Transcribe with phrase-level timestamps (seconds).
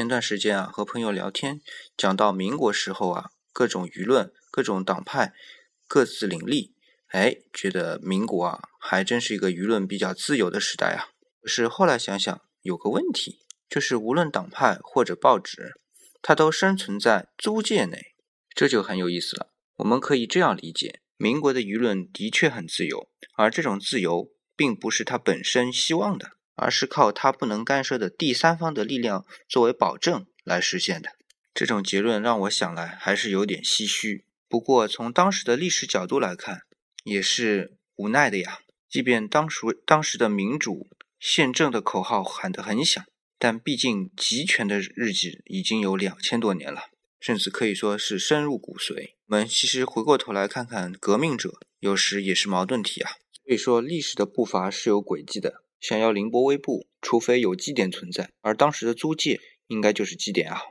[0.00, 1.60] 前段时间啊，和朋友聊天，
[1.94, 5.34] 讲到民国时候啊，各种舆论、各种党派
[5.86, 6.74] 各自林立，
[7.08, 11.12] 哎，觉得民国啊，还真是一个舆论比较自由的时代啊。
[11.42, 15.74] 可是后来想想，有个问题，就是无论党派或者报纸，
[16.22, 18.14] 它都生存在租界内，
[18.54, 19.52] 这就很有意思了。
[19.76, 26.38] 我们可以这样理解：民国的舆论的确很自由，而这种自由并不是它本身希望的。
[26.60, 31.12] 而是靠他不能干涉的第三方的力量作为保证来实现的。
[31.54, 34.26] 这种结论让我想来还是有点唏嘘。
[34.46, 36.60] 不过从当时的历史角度来看，
[37.04, 38.58] 也是无奈的呀。
[38.90, 43.02] 即便当时当时的民主宪政的口号喊得很响，
[43.38, 49.14] 但毕竟集权的日子已经有两千多年了，甚至可以说是深入骨髓。
[49.28, 53.12] 我们其实回过头来看看革命者，有时也是矛盾体啊。
[53.44, 55.62] 所以说，历史的步伐是有轨迹的。
[55.80, 60.60] 想要凌波微步，除非有基点存在，而当时的租界应该就是基点啊。